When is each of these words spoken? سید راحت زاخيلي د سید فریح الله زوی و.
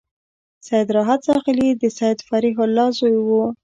سید 0.67 0.87
راحت 0.95 1.19
زاخيلي 1.27 1.69
د 1.81 1.83
سید 1.97 2.17
فریح 2.27 2.57
الله 2.65 2.87
زوی 2.97 3.17
و. 3.27 3.29